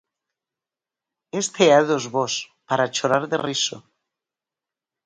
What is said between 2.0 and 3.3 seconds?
bos, para chorar